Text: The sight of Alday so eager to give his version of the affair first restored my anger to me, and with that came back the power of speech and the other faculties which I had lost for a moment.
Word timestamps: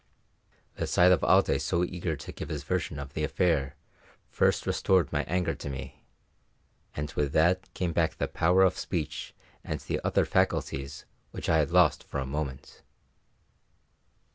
The 0.77 0.87
sight 0.87 1.11
of 1.11 1.23
Alday 1.23 1.59
so 1.59 1.83
eager 1.83 2.15
to 2.15 2.31
give 2.31 2.49
his 2.49 2.63
version 2.63 2.97
of 2.97 3.13
the 3.13 3.23
affair 3.23 3.75
first 4.31 4.65
restored 4.65 5.13
my 5.13 5.23
anger 5.25 5.53
to 5.53 5.69
me, 5.69 6.01
and 6.95 7.11
with 7.11 7.33
that 7.33 7.71
came 7.75 7.93
back 7.93 8.15
the 8.15 8.27
power 8.27 8.63
of 8.63 8.79
speech 8.79 9.35
and 9.63 9.79
the 9.81 10.01
other 10.03 10.25
faculties 10.25 11.05
which 11.29 11.49
I 11.49 11.59
had 11.59 11.69
lost 11.69 12.03
for 12.03 12.19
a 12.19 12.25
moment. 12.25 12.81